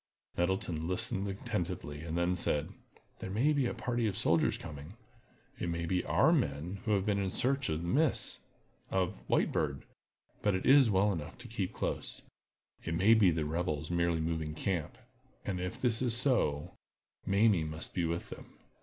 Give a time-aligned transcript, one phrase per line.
[0.35, 2.71] Nettleton listened attentively, and then said:
[3.19, 4.95] "There is a party of soldiers coming.
[5.59, 8.39] It may be our men who have been in search of Miss——
[8.89, 9.83] of the White Bird;
[10.41, 12.23] but, it is well enough to keep close.
[12.83, 14.97] It may be the rebels merely moving camp.
[15.45, 16.73] And if this is so,
[17.27, 18.57] Mamie must be with them.